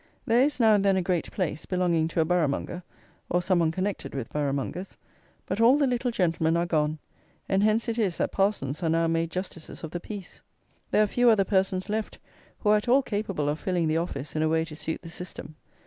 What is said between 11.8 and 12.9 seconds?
left who are at